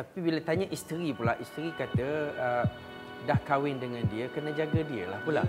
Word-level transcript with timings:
Tapi 0.00 0.16
bila 0.24 0.40
tanya 0.40 0.64
isteri 0.72 1.12
pula, 1.12 1.36
isteri 1.36 1.76
kata 1.76 2.08
uh, 2.40 2.64
dah 3.28 3.36
kahwin 3.44 3.76
dengan 3.76 4.00
dia, 4.08 4.32
kena 4.32 4.48
jaga 4.56 4.80
dia 4.80 5.04
lah 5.12 5.20
pula. 5.20 5.44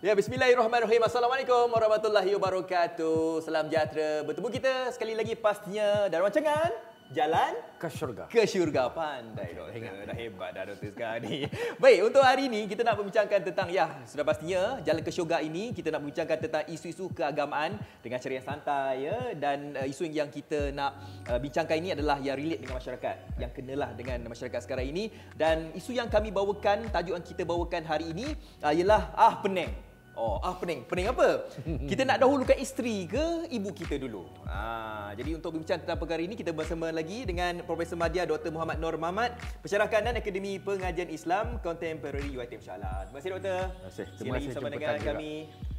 Ya, 0.00 0.16
bismillahirrahmanirrahim. 0.16 1.04
Assalamualaikum 1.04 1.68
warahmatullahi 1.68 2.32
wabarakatuh. 2.40 3.44
Salam 3.44 3.68
sejahtera. 3.68 4.24
Bertemu 4.24 4.48
kita 4.56 4.72
sekali 4.96 5.12
lagi 5.12 5.36
pastinya 5.36 6.08
dalam 6.08 6.32
rancangan 6.32 6.72
Jalan 7.12 7.52
Ke 7.76 7.92
syurga. 7.92 8.24
ke 8.32 8.48
syurga. 8.48 8.88
Pandai 8.88 9.52
doktor. 9.52 10.08
Dah 10.08 10.16
hebat 10.16 10.50
dah 10.56 10.64
doktor 10.64 10.88
sekarang 10.88 11.20
ni. 11.28 11.44
Baik, 11.76 12.00
untuk 12.08 12.24
hari 12.24 12.48
ini 12.48 12.64
kita 12.64 12.80
nak 12.80 12.96
membincangkan 12.96 13.40
tentang, 13.44 13.68
ya, 13.68 14.00
sudah 14.08 14.24
pastinya 14.24 14.80
Jalan 14.80 15.04
ke 15.04 15.12
syurga 15.12 15.44
ini 15.44 15.76
kita 15.76 15.92
nak 15.92 16.00
membincangkan 16.00 16.38
tentang 16.40 16.64
isu-isu 16.64 17.12
keagamaan 17.12 17.76
dengan 18.00 18.16
cara 18.16 18.32
yang 18.32 18.46
santai 18.46 18.92
ya 19.04 19.18
dan 19.36 19.76
uh, 19.76 19.84
isu 19.84 20.08
yang 20.08 20.32
kita 20.32 20.72
nak 20.72 20.96
uh, 21.28 21.36
bincangkan 21.36 21.76
ini 21.76 21.92
adalah 21.92 22.16
yang 22.24 22.40
relate 22.40 22.64
dengan 22.64 22.80
masyarakat, 22.80 23.16
yang 23.36 23.50
kenalah 23.52 23.90
dengan 23.92 24.18
masyarakat 24.24 24.60
sekarang 24.64 24.86
ini 24.88 25.12
dan 25.36 25.76
isu 25.76 25.92
yang 25.92 26.08
kami 26.08 26.32
bawakan, 26.32 26.88
tajuk 26.88 27.20
yang 27.20 27.26
kita 27.26 27.44
bawakan 27.44 27.84
hari 27.84 28.16
ini 28.16 28.32
uh, 28.64 28.72
ialah 28.72 29.12
ah 29.12 29.44
pening. 29.44 29.93
Oh, 30.14 30.38
ah 30.38 30.54
pening. 30.54 30.86
Pening 30.86 31.10
apa? 31.10 31.50
Kita 31.90 32.06
nak 32.06 32.22
dahulukan 32.22 32.54
isteri 32.54 33.10
ke 33.10 33.50
ibu 33.50 33.74
kita 33.74 33.98
dulu? 33.98 34.30
Ah, 34.46 35.10
jadi 35.18 35.34
untuk 35.34 35.58
berbincang 35.58 35.82
tentang 35.82 35.98
perkara 35.98 36.22
ini 36.22 36.38
kita 36.38 36.54
bersama 36.54 36.94
lagi 36.94 37.26
dengan 37.26 37.66
Profesor 37.66 37.98
Madya 37.98 38.22
Dr. 38.22 38.54
Muhammad 38.54 38.78
Nur 38.78 38.94
Muhammad, 38.94 39.34
Pensyarah 39.66 39.90
Kanan 39.90 40.14
Akademi 40.14 40.62
Pengajian 40.62 41.10
Islam 41.10 41.58
Contemporary 41.66 42.30
UiTM 42.30 42.62
Shah 42.62 42.78
Terima 42.78 43.18
kasih 43.18 43.30
doktor. 43.34 43.60
Terima 43.74 43.90
kasih. 43.90 44.06
Terima 44.14 44.34
kasih 44.38 44.48
bersama 44.54 44.68
dengan 44.70 44.88
kami 44.94 45.02
kami. 45.02 45.34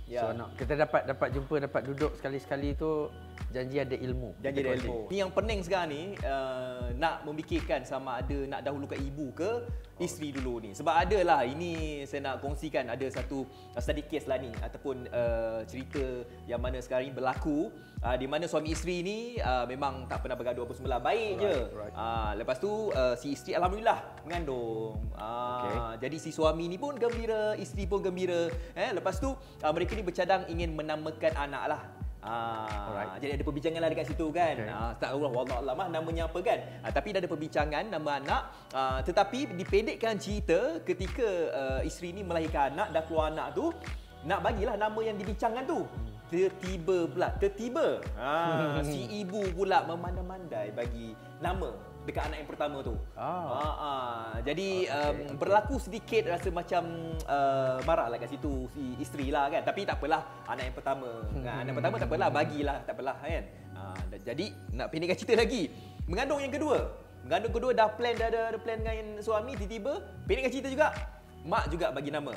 Ya. 0.05 0.21
So, 0.21 0.37
nak, 0.37 0.53
kita 0.53 0.73
dapat 0.77 1.01
dapat 1.09 1.27
jumpa, 1.33 1.55
dapat 1.65 1.81
duduk 1.89 2.11
sekali-sekali 2.21 2.77
tu 2.77 3.09
janji 3.49 3.81
ada 3.81 3.97
ilmu. 3.97 4.37
Janji 4.37 4.61
ada 4.61 4.77
ilmu. 4.77 5.09
Ni 5.09 5.17
yang 5.17 5.31
pening 5.33 5.59
sekarang 5.65 5.89
ni 5.89 6.03
uh, 6.21 6.93
nak 6.99 7.25
memikirkan 7.25 7.81
sama 7.81 8.21
ada 8.21 8.37
nak 8.45 8.61
dahulukan 8.61 8.99
ibu 9.01 9.33
ke 9.33 9.65
isteri 9.99 10.35
dulu 10.35 10.59
ni. 10.59 10.71
Sebab 10.75 10.91
ada 10.91 11.19
lah 11.23 11.41
ini 11.47 12.03
saya 12.03 12.31
nak 12.31 12.43
kongsikan 12.43 12.91
ada 12.91 13.07
satu 13.07 13.47
uh, 13.47 13.81
study 13.81 14.03
case 14.07 14.27
lah 14.27 14.35
ni 14.35 14.51
ataupun 14.59 15.07
uh, 15.07 15.63
cerita 15.63 16.25
yang 16.49 16.59
mana 16.59 16.83
sekarang 16.83 17.07
ni 17.07 17.13
berlaku 17.15 17.71
uh, 18.03 18.15
di 18.19 18.27
mana 18.27 18.43
suami 18.45 18.75
isteri 18.75 18.99
ni 19.05 19.17
uh, 19.39 19.63
memang 19.63 20.03
tak 20.11 20.25
pernah 20.25 20.35
bergaduh 20.35 20.67
apa 20.67 20.73
semua 20.75 20.99
lah. 20.99 21.01
Baik 21.01 21.33
je. 21.39 21.55
right. 21.71 21.93
Uh, 21.95 22.31
lepas 22.43 22.57
tu 22.59 22.71
uh, 22.91 23.15
si 23.15 23.35
isteri 23.35 23.55
alhamdulillah 23.55 23.99
mengandung. 24.27 24.99
Uh, 25.15 25.95
Jadi 25.95 26.17
si 26.19 26.35
suami 26.35 26.67
ni 26.67 26.75
pun 26.75 26.99
gembira, 26.99 27.55
isteri 27.55 27.87
pun 27.87 28.03
gembira. 28.03 28.51
Eh 28.75 28.91
lepas 28.91 29.15
tu 29.19 29.31
uh, 29.31 29.71
mereka 29.71 29.95
ni 29.95 30.03
bercadang 30.03 30.43
ingin 30.51 30.75
menamakan 30.75 31.33
anak 31.39 31.63
lah. 31.71 31.83
Ah, 32.25 32.89
Alright. 32.89 33.21
jadi 33.21 33.37
ada 33.37 33.43
perbincangan 33.45 33.79
lah 33.85 33.89
dekat 33.93 34.05
situ 34.09 34.27
kan. 34.33 34.55
Okay. 34.57 34.73
Ah, 34.73 34.91
tak 34.97 35.13
Allah 35.13 35.29
wallah 35.29 35.57
alam 35.61 35.77
lah 35.77 35.87
namanya 35.93 36.25
apa 36.25 36.41
kan. 36.41 36.57
Ah, 36.81 36.89
tapi 36.89 37.13
dah 37.13 37.21
ada 37.21 37.29
perbincangan 37.29 37.83
nama 37.85 38.09
anak. 38.17 38.41
Ah, 38.73 38.99
tetapi 39.05 39.53
dipendekkan 39.53 40.17
cerita 40.17 40.81
ketika 40.81 41.27
uh, 41.53 41.81
isteri 41.85 42.17
ni 42.17 42.25
melahirkan 42.25 42.73
anak 42.73 42.89
dah 42.97 43.03
keluar 43.05 43.29
anak 43.29 43.53
tu 43.53 43.69
nak 44.25 44.41
bagilah 44.41 44.73
nama 44.73 44.99
yang 45.05 45.15
dibincangkan 45.21 45.69
tu. 45.69 45.85
Tertiba 46.25 47.05
pula, 47.05 47.29
tertiba. 47.37 48.01
Ah, 48.17 48.81
si 48.91 49.05
ibu 49.21 49.45
pula 49.53 49.85
memandai-mandai 49.85 50.73
bagi 50.73 51.13
nama 51.37 51.94
dekat 52.05 52.29
anak 52.29 52.37
yang 52.45 52.49
pertama 52.49 52.77
tu. 52.85 52.95
Ah. 53.17 53.25
Ah, 53.25 53.75
ah. 53.75 54.25
Jadi 54.45 54.85
Oh, 54.85 55.11
um, 55.11 55.35
berlaku 55.41 55.75
sedikit 55.81 56.29
rasa 56.29 56.53
macam 56.53 56.83
uh, 57.25 57.81
marah 57.83 58.07
lah 58.07 58.17
kat 58.21 58.31
situ 58.31 58.69
si 58.71 58.95
isteri 59.01 59.33
lah 59.33 59.49
kan. 59.49 59.65
Tapi 59.65 59.83
tak 59.83 59.97
apalah 59.97 60.45
anak 60.45 60.71
yang 60.71 60.75
pertama. 60.77 61.09
Kan? 61.33 61.65
Anak 61.65 61.69
yang 61.73 61.77
pertama 61.81 61.95
tak 61.97 62.09
apalah 62.13 62.29
bagilah 62.29 62.77
tak 62.85 62.93
apalah 62.95 63.15
kan. 63.19 63.43
Uh, 63.75 63.99
jadi 64.21 64.45
nak 64.71 64.87
pendekkan 64.93 65.17
cerita 65.17 65.35
lagi. 65.41 65.73
Mengandung 66.05 66.39
yang 66.39 66.53
kedua. 66.53 66.77
Mengandung 67.25 67.53
kedua 67.57 67.71
dah 67.73 67.89
plan 67.89 68.13
dah 68.13 68.27
ada, 68.29 68.41
ada 68.53 68.57
plan 68.61 68.77
dengan 68.77 69.17
suami 69.19 69.57
tiba-tiba 69.57 70.05
pendekkan 70.29 70.51
cerita 70.53 70.69
juga. 70.69 70.87
Mak 71.45 71.73
juga 71.73 71.89
bagi 71.89 72.09
nama. 72.13 72.33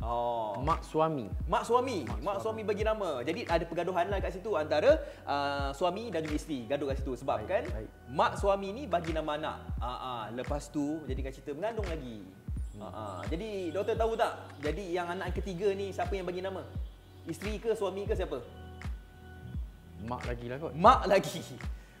Oh. 0.00 0.56
Mak 0.64 0.80
suami. 0.80 1.28
Mak 1.44 1.62
suami, 1.68 2.08
mak, 2.08 2.18
mak 2.24 2.36
suami 2.40 2.64
bagi 2.64 2.88
nama. 2.88 3.20
Jadi 3.20 3.44
ada 3.44 3.64
pergaduhan 3.68 4.08
lah 4.08 4.16
kat 4.16 4.32
situ 4.32 4.56
antara 4.56 4.96
uh, 5.28 5.68
suami 5.76 6.08
dan 6.08 6.24
juga 6.24 6.40
isteri 6.40 6.64
gaduh 6.64 6.88
kat 6.88 7.04
situ 7.04 7.12
sebab 7.20 7.44
Baik, 7.44 7.48
kan 7.52 7.64
baik. 7.68 7.88
mak 8.08 8.32
suami 8.40 8.68
ni 8.72 8.82
bagi 8.88 9.12
nama 9.12 9.36
anak. 9.36 9.56
Ah 9.76 9.98
ah 10.00 10.22
lepas 10.32 10.72
tu 10.72 11.04
jadi 11.04 11.20
kat 11.20 11.32
cerita 11.36 11.52
mengandung 11.52 11.84
lagi. 11.84 12.24
Ah 12.80 12.88
ah 12.88 13.18
jadi 13.28 13.76
doktor 13.76 13.92
tahu 14.00 14.12
tak? 14.16 14.32
Jadi 14.64 14.84
yang 14.96 15.04
anak 15.04 15.36
ketiga 15.36 15.68
ni 15.76 15.92
siapa 15.92 16.16
yang 16.16 16.24
bagi 16.24 16.40
nama? 16.40 16.64
Isteri 17.28 17.60
ke 17.60 17.76
suami 17.76 18.08
ke 18.08 18.16
siapa? 18.16 18.40
Mak 20.08 20.22
lagi 20.24 20.48
lah 20.48 20.56
kot. 20.56 20.72
Mak 20.80 21.00
lagi. 21.12 21.44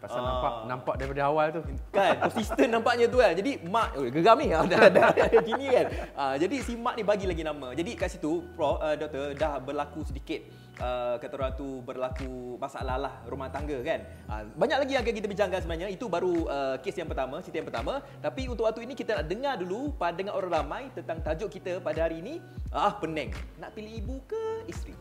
Pasal 0.00 0.24
Ah. 0.24 0.26
nampak 0.32 0.54
nampak 0.64 0.94
daripada 0.96 1.22
awal 1.28 1.46
tu. 1.52 1.60
Kan 1.92 2.16
konsisten 2.24 2.66
nampaknya 2.72 3.06
tu 3.12 3.20
kan. 3.20 3.36
Jadi 3.36 3.60
mak 3.68 3.92
oh, 4.00 4.08
geram 4.08 4.36
ni 4.40 4.48
dah 4.52 4.64
dah, 4.64 4.88
dah, 4.88 5.08
dah 5.12 5.42
gini 5.44 5.66
kan. 5.68 5.86
Ah, 6.16 6.34
jadi 6.40 6.56
si 6.64 6.72
mak 6.72 6.96
ni 6.96 7.04
bagi 7.04 7.28
lagi 7.28 7.44
nama. 7.44 7.76
Jadi 7.76 7.92
kat 8.00 8.16
situ 8.16 8.40
prof 8.56 8.80
uh, 8.80 8.96
doktor 8.96 9.36
dah 9.36 9.60
berlaku 9.60 10.00
sedikit 10.08 10.40
uh, 10.80 11.20
kata 11.20 11.34
orang 11.36 11.52
tu 11.52 11.84
berlaku 11.84 12.56
masalah 12.56 12.96
lah 12.96 13.14
rumah 13.28 13.52
tangga 13.52 13.76
kan. 13.84 14.00
Ah, 14.24 14.42
banyak 14.56 14.78
lagi 14.80 14.92
yang 14.96 15.04
akan 15.04 15.14
kita 15.20 15.28
bincangkan 15.28 15.60
sebenarnya. 15.60 15.88
Itu 15.92 16.08
baru 16.08 16.48
uh, 16.48 16.76
kes 16.80 16.96
yang 16.96 17.08
pertama, 17.12 17.44
cerita 17.44 17.60
yang 17.60 17.68
pertama. 17.68 18.00
Tapi 18.24 18.48
untuk 18.48 18.64
waktu 18.64 18.88
ini 18.88 18.96
kita 18.96 19.20
nak 19.20 19.28
dengar 19.28 19.60
dulu 19.60 19.92
pandangan 20.00 20.32
orang 20.32 20.52
ramai 20.64 20.82
tentang 20.96 21.20
tajuk 21.20 21.52
kita 21.52 21.76
pada 21.84 22.08
hari 22.08 22.24
ini. 22.24 22.40
Ah 22.72 22.96
pening. 22.96 23.36
Nak 23.60 23.76
pilih 23.76 23.92
ibu 24.00 24.16
ke 24.24 24.64
isteri? 24.64 24.96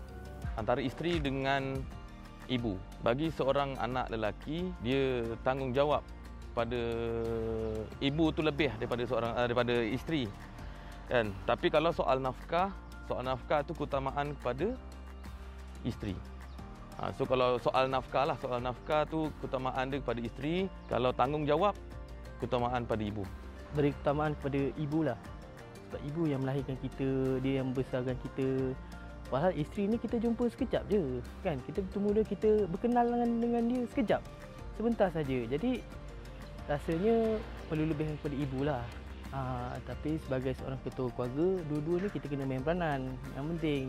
antara 0.59 0.83
isteri 0.83 1.23
dengan 1.23 1.79
ibu. 2.49 2.75
Bagi 3.05 3.29
seorang 3.29 3.77
anak 3.77 4.09
lelaki, 4.09 4.73
dia 4.81 5.23
tanggungjawab 5.45 6.01
pada 6.57 6.81
ibu 8.01 8.25
tu 8.33 8.41
lebih 8.41 8.73
daripada 8.81 9.05
seorang 9.05 9.31
uh, 9.37 9.45
daripada 9.45 9.75
isteri. 9.85 10.25
Kan? 11.07 11.31
Tapi 11.45 11.69
kalau 11.69 11.93
soal 11.93 12.19
nafkah, 12.19 12.73
soal 13.05 13.23
nafkah 13.23 13.61
tu 13.61 13.77
keutamaan 13.77 14.33
kepada 14.41 14.73
isteri. 15.85 16.17
Ha, 16.99 17.15
so 17.15 17.23
kalau 17.23 17.55
soal 17.63 17.87
nafkah 17.87 18.27
lah, 18.27 18.35
soal 18.43 18.59
nafkah 18.59 19.07
tu 19.07 19.31
keutamaan 19.39 19.87
dia 19.87 20.03
kepada 20.03 20.19
isteri. 20.19 20.67
Kalau 20.91 21.15
tanggungjawab, 21.15 21.71
keutamaan 22.43 22.83
pada 22.83 23.03
ibu. 23.03 23.23
beri 23.69 23.93
keutamaan 23.93 24.33
kepada 24.33 24.59
ibu 24.81 24.99
lah 25.05 25.17
sebab 25.89 26.01
ibu 26.05 26.21
yang 26.29 26.41
melahirkan 26.45 26.77
kita 26.85 27.41
dia 27.41 27.61
yang 27.61 27.73
membesarkan 27.73 28.13
kita 28.21 28.77
padahal 29.29 29.53
isteri 29.55 29.85
ni 29.85 29.97
kita 30.01 30.17
jumpa 30.17 30.49
sekejap 30.49 30.83
je 30.89 31.21
kan? 31.45 31.57
Kita 31.63 31.85
bertemu 31.85 32.07
dia 32.17 32.25
kita 32.25 32.49
berkenal 32.67 33.05
dengan 33.07 33.29
dengan 33.39 33.63
dia 33.69 33.81
sekejap. 33.89 34.21
Sebentar 34.75 35.07
saja. 35.13 35.37
Jadi 35.45 35.79
rasanya 36.67 37.37
perlu 37.69 37.85
lebih 37.89 38.09
kepada 38.19 38.35
ibu 38.35 38.59
lah. 38.65 38.83
Ha, 39.29 39.77
tapi 39.85 40.17
sebagai 40.25 40.57
seorang 40.57 40.81
ketua 40.81 41.13
keluarga 41.13 41.61
dua-dua 41.69 41.97
ni 42.01 42.09
kita 42.09 42.25
kena 42.25 42.49
main 42.49 42.65
peranan. 42.65 43.13
Yang 43.37 43.45
penting 43.55 43.83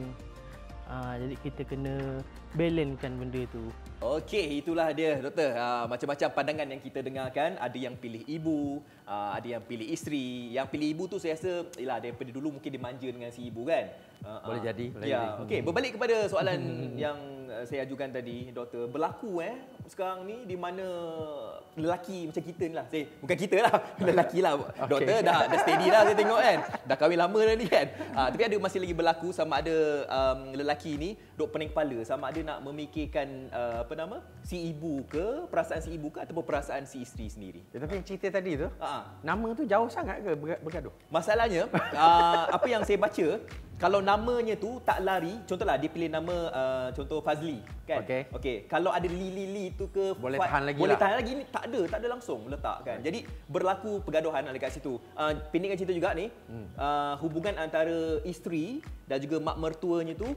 ha, 0.91 1.15
jadi 1.17 1.35
kita 1.39 1.63
kena 1.71 2.19
balancekan 2.59 3.15
benda 3.15 3.47
tu 3.55 3.63
Okey, 4.01 4.65
itulah 4.65 4.97
dia 4.97 5.21
doktor. 5.21 5.53
Uh, 5.53 5.85
macam-macam 5.85 6.29
pandangan 6.33 6.73
yang 6.73 6.81
kita 6.81 7.05
dengarkan. 7.05 7.61
Ada 7.61 7.77
yang 7.77 8.01
pilih 8.01 8.25
ibu, 8.25 8.81
uh, 9.05 9.37
ada 9.37 9.45
yang 9.45 9.61
pilih 9.61 9.85
isteri. 9.93 10.57
Yang 10.57 10.73
pilih 10.73 10.89
ibu 10.97 11.05
tu 11.05 11.21
saya 11.21 11.37
rasa, 11.37 11.69
yalah 11.77 12.01
daripada 12.01 12.33
dulu 12.33 12.57
mungkin 12.57 12.73
dimanja 12.73 13.05
dengan 13.13 13.29
si 13.29 13.53
ibu 13.53 13.69
kan. 13.69 13.93
Uh, 14.25 14.41
Boleh 14.41 14.65
jadi, 14.65 14.87
ya, 15.05 15.37
okey. 15.45 15.61
Berbalik 15.61 16.01
kepada 16.01 16.17
soalan 16.33 16.61
yang 17.05 17.21
uh, 17.53 17.61
saya 17.69 17.85
ajukan 17.85 18.09
tadi, 18.09 18.49
doktor. 18.57 18.89
Berlaku 18.89 19.45
eh 19.45 19.61
sekarang 19.91 20.23
ni 20.23 20.47
di 20.47 20.55
mana 20.55 20.87
lelaki 21.75 22.31
macam 22.31 22.43
kita 22.43 22.63
ni 22.67 22.75
lah. 22.75 22.87
Saya, 22.87 23.05
bukan 23.19 23.37
kita 23.37 23.57
lah, 23.63 23.75
lelaki 24.09 24.39
lah. 24.39 24.53
Doktor 24.87 25.19
dah, 25.21 25.47
dah 25.47 25.59
steady 25.59 25.87
dah 25.89 26.01
saya 26.07 26.17
tengok 26.17 26.41
kan. 26.41 26.59
Dah 26.87 26.97
kahwin 26.97 27.19
lama 27.19 27.41
dah 27.41 27.55
ni 27.55 27.67
kan. 27.67 27.87
Uh, 28.15 28.29
tapi 28.31 28.43
ada 28.47 28.57
masih 28.57 28.79
lagi 28.79 28.95
berlaku 28.95 29.29
sama 29.31 29.59
ada 29.59 29.77
um, 30.07 30.55
lelaki 30.55 30.95
ni 30.95 31.11
duk 31.35 31.51
pening 31.51 31.71
kepala 31.71 31.99
sama 32.03 32.31
ada 32.31 32.41
nak 32.41 32.59
memikirkan 32.63 33.29
uh, 33.51 33.83
apa 33.83 33.93
nama 33.95 34.17
si 34.43 34.71
ibu 34.71 35.03
ke 35.07 35.47
perasaan 35.49 35.81
si 35.81 35.91
ibu 35.95 36.09
ke 36.09 36.19
ataupun 36.23 36.45
perasaan 36.45 36.87
si 36.87 37.03
isteri 37.03 37.27
sendiri. 37.27 37.61
Ya, 37.71 37.83
tapi 37.83 37.99
yang 37.99 38.07
cerita 38.07 38.27
tadi 38.31 38.57
tu, 38.57 38.69
Ha. 38.79 39.21
nama 39.21 39.49
tu 39.53 39.65
jauh 39.65 39.89
sangat 39.89 40.23
ke 40.23 40.31
berga- 40.35 40.63
bergaduh? 40.63 40.95
Masalahnya 41.09 41.67
uh, 41.73 42.45
apa 42.57 42.67
yang 42.67 42.83
saya 42.87 42.97
baca 42.97 43.27
kalau 43.81 44.05
namanya 44.05 44.55
tu 44.61 44.77
tak 44.85 45.01
lari 45.01 45.41
contohlah 45.49 45.81
dia 45.81 45.89
pilih 45.89 46.13
nama 46.13 46.37
uh, 46.53 46.89
contoh 46.93 47.25
Fazli 47.25 47.65
kan 47.89 48.05
Okey. 48.05 48.29
okey 48.37 48.57
kalau 48.69 48.93
ada 48.93 49.09
Lili 49.09 49.49
Li 49.49 49.67
tu 49.73 49.89
ke 49.89 50.13
Boleh 50.21 50.37
Fa- 50.37 50.53
tahan 50.53 50.63
lagi 50.69 50.79
boleh 50.79 50.95
lah. 50.95 51.01
tahan 51.01 51.17
lagi 51.17 51.31
ni 51.33 51.45
tak 51.49 51.65
ada 51.73 51.81
tak 51.89 51.99
ada 52.05 52.09
langsung 52.13 52.41
letak 52.53 52.79
kan 52.85 52.99
jadi 53.01 53.25
berlaku 53.49 54.05
pergaduhan 54.05 54.45
dekat 54.53 54.77
situ 54.77 55.01
uh, 55.17 55.33
pendekkan 55.49 55.81
cerita 55.81 55.97
juga 55.97 56.13
ni 56.13 56.29
hmm. 56.29 56.77
uh, 56.77 57.15
hubungan 57.25 57.57
antara 57.57 58.21
isteri 58.29 58.85
dan 59.09 59.17
juga 59.25 59.41
mak 59.41 59.57
mertuanya 59.57 60.13
tu 60.13 60.29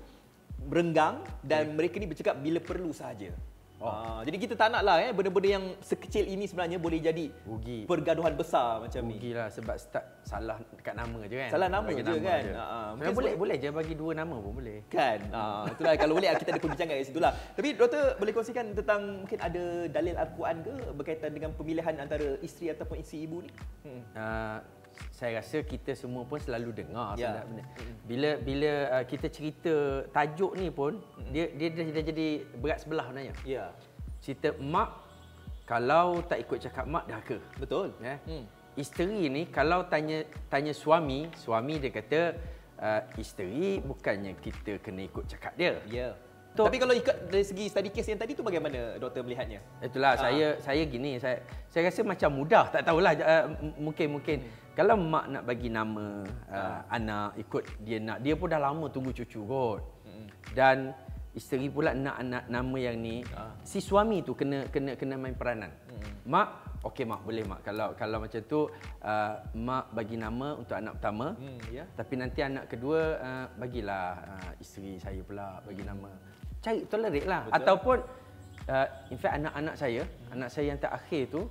berenggang 0.63 1.19
dan 1.43 1.75
mereka 1.75 1.99
ni 1.99 2.07
bercakap 2.07 2.39
bila 2.39 2.63
perlu 2.63 2.95
sahaja 2.95 3.35
Oh. 3.83 3.91
Uh, 3.91 4.21
jadi 4.23 4.37
kita 4.39 4.53
tak 4.55 4.71
nak 4.71 4.81
lah 4.87 4.95
eh 5.03 5.11
benda-benda 5.11 5.59
yang 5.59 5.65
sekecil 5.83 6.23
ini 6.23 6.47
sebenarnya 6.47 6.79
boleh 6.79 7.03
jadi 7.03 7.27
Rugi. 7.43 7.83
pergaduhan 7.83 8.31
besar 8.31 8.79
macam 8.79 9.01
ni. 9.11 9.19
Rugi 9.19 9.31
lah 9.35 9.51
sebab 9.51 9.75
start 9.75 10.05
salah 10.23 10.55
kat 10.79 10.95
nama 10.95 11.19
je 11.27 11.35
kan. 11.35 11.49
Salah 11.51 11.67
nama 11.67 11.87
Bagi 11.91 11.99
je 11.99 12.15
kan. 12.23 12.43
je. 12.47 12.53
Ha, 12.55 12.63
ha. 12.63 12.79
Mungkin 12.95 13.15
boleh 13.19 13.33
boleh 13.35 13.55
je 13.59 13.69
bagi 13.75 13.93
dua 13.99 14.11
nama 14.15 14.35
pun 14.39 14.55
boleh. 14.55 14.87
Kan? 14.87 15.19
Uh, 15.35 15.67
itulah 15.67 15.93
kalau 15.99 16.13
boleh 16.15 16.31
kita 16.39 16.49
ada 16.55 16.61
perbincangan 16.63 16.95
kat 16.95 17.07
situ 17.11 17.19
lah. 17.19 17.35
Tapi 17.35 17.69
doktor 17.75 18.03
boleh 18.15 18.31
kongsikan 18.31 18.65
tentang 18.71 19.01
mungkin 19.27 19.37
ada 19.43 19.63
dalil 19.91 20.15
Al-Quran 20.15 20.57
ke 20.63 20.73
berkaitan 20.95 21.31
dengan 21.35 21.51
pemilihan 21.51 21.93
antara 21.99 22.39
isteri 22.39 22.71
ataupun 22.71 23.03
isteri 23.03 23.27
ibu 23.27 23.43
ni? 23.43 23.51
Hmm. 23.83 24.01
Uh, 24.15 24.57
saya 25.13 25.39
rasa 25.39 25.61
kita 25.63 25.93
semua 25.93 26.23
pun 26.25 26.37
selalu 26.41 26.73
dengar 26.73 27.15
Ya. 27.15 27.39
yeah. 27.39 27.45
benda. 27.45 27.63
Bila 28.03 28.29
bila 28.41 28.71
uh, 28.99 29.05
kita 29.07 29.27
cerita 29.29 29.75
tajuk 30.11 30.53
ni 30.57 30.67
pun 30.73 30.99
dia 31.31 31.49
dia 31.53 31.69
dah, 31.71 31.85
dah 31.89 32.03
jadi 32.03 32.27
berat 32.59 32.79
sebelah 32.81 33.05
sebenarnya. 33.09 33.33
Ya. 33.45 33.65
Cerita 34.23 34.55
mak 34.59 34.89
kalau 35.63 36.19
tak 36.25 36.43
ikut 36.43 36.59
cakap 36.59 36.85
mak 36.87 37.05
dah 37.07 37.21
ke. 37.23 37.37
Betul. 37.59 37.95
Ya. 38.03 38.19
Hmm. 38.27 38.45
Isteri 38.73 39.29
ni 39.29 39.45
kalau 39.47 39.85
tanya 39.85 40.25
tanya 40.49 40.73
suami, 40.73 41.29
suami 41.37 41.77
dia 41.77 41.93
kata 41.93 42.21
uh, 42.81 43.01
isteri 43.21 43.77
bukannya 43.79 44.33
kita 44.41 44.81
kena 44.81 45.05
ikut 45.05 45.25
cakap 45.29 45.53
dia. 45.53 45.77
Ya. 45.85 46.17
Tok- 46.53 46.69
Tapi 46.69 46.77
kalau 46.77 46.93
ikut 46.93 47.15
dari 47.27 47.41
segi 47.41 47.65
study 47.65 47.89
case 47.89 48.13
yang 48.13 48.21
tadi 48.21 48.37
tu 48.37 48.41
bagaimana 48.41 49.01
doktor 49.01 49.25
melihatnya? 49.25 49.57
Itulah 49.81 50.13
Ah. 50.13 50.21
saya 50.21 50.47
saya 50.61 50.85
gini 50.85 51.17
saya 51.17 51.41
saya 51.65 51.89
rasa 51.89 52.05
macam 52.05 52.29
mudah 52.29 52.69
tak 52.69 52.85
tahulah 52.85 53.09
uh, 53.15 53.45
mungkin 53.75 54.07
mungkin 54.13 54.37
Hmm. 54.37 54.49
kalau 54.71 54.93
mak 54.93 55.25
nak 55.27 55.43
bagi 55.43 55.67
nama 55.67 56.21
uh, 56.47 56.79
anak 56.87 57.41
ikut 57.41 57.63
dia 57.81 57.97
nak 57.97 58.21
dia 58.21 58.37
pun 58.37 58.47
dah 58.47 58.61
lama 58.61 58.85
tunggu 58.87 59.09
cucu 59.11 59.41
kot. 59.41 59.81
Hmm. 60.05 60.29
Dan 60.53 60.93
isteri 61.33 61.65
pula 61.65 61.97
nak 61.97 62.21
anak 62.21 62.43
nama 62.45 62.77
yang 62.79 63.01
ni 63.01 63.25
Ah. 63.33 63.57
si 63.65 63.81
suami 63.81 64.21
tu 64.21 64.37
kena 64.37 64.69
kena 64.69 64.93
kena 64.93 65.17
main 65.17 65.33
peranan. 65.33 65.73
Hmm. 65.89 66.29
Mak 66.29 66.47
okey 66.85 67.01
mak 67.03 67.25
boleh 67.25 67.41
mak 67.43 67.65
kalau 67.65 67.97
kalau 67.97 68.21
macam 68.21 68.41
tu 68.43 68.69
uh, 69.01 69.33
mak 69.57 69.89
bagi 69.89 70.21
nama 70.21 70.53
untuk 70.53 70.77
anak 70.77 71.01
pertama. 71.01 71.33
Hmm, 71.33 71.57
ya. 71.67 71.89
Tapi 71.89 72.13
nanti 72.13 72.39
anak 72.39 72.69
kedua 72.69 72.99
uh, 73.17 73.45
bagilah 73.57 74.05
uh, 74.21 74.51
isteri 74.61 75.01
saya 75.01 75.25
pula 75.25 75.57
bagi 75.65 75.81
nama. 75.81 76.13
Cari 76.63 76.87
tolerate 76.87 77.27
lah. 77.27 77.43
Betul. 77.45 77.57
Ataupun 77.59 77.97
uh, 78.71 78.87
in 79.11 79.17
fact 79.19 79.35
anak-anak 79.35 79.75
saya, 79.75 80.01
anak 80.31 80.49
saya 80.49 80.65
yang 80.71 80.79
terakhir 80.79 81.21
tu 81.27 81.41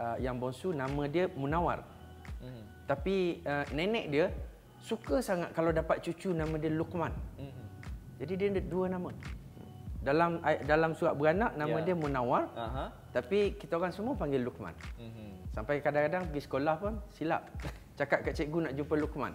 uh, 0.00 0.16
yang 0.16 0.40
bonsu 0.40 0.72
nama 0.72 1.04
dia 1.06 1.28
Munawar. 1.36 1.84
Hmm. 2.40 2.64
Tapi 2.88 3.44
uh, 3.44 3.68
nenek 3.76 4.08
dia 4.08 4.26
suka 4.80 5.20
sangat 5.20 5.52
kalau 5.52 5.70
dapat 5.70 6.00
cucu 6.00 6.32
nama 6.32 6.56
dia 6.56 6.72
Luqman. 6.72 7.12
Hmm. 7.36 7.52
Jadi 8.16 8.32
dia 8.34 8.48
ada 8.48 8.62
dua 8.64 8.88
nama. 8.88 9.12
Dalam 10.02 10.42
dalam 10.66 10.98
surat 10.98 11.14
beranak 11.14 11.54
nama 11.54 11.78
Ya. 11.78 11.86
dia 11.86 11.94
Munawar, 11.94 12.50
Aha. 12.58 12.90
tapi 13.14 13.54
kita 13.54 13.78
orang 13.78 13.94
semua 13.94 14.18
panggil 14.18 14.42
Luqman. 14.42 14.74
Hmm. 14.98 15.38
Sampai 15.54 15.78
kadang-kadang 15.78 16.26
pergi 16.26 16.42
sekolah 16.42 16.74
pun 16.80 16.98
silap. 17.14 17.46
Cakap 17.94 18.26
kat 18.26 18.34
cikgu 18.34 18.66
nak 18.66 18.72
jumpa 18.74 18.98
Luqman. 18.98 19.30